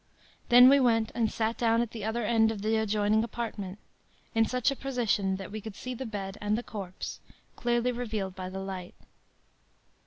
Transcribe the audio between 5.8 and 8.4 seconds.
the bed and the corpse, clearly revealed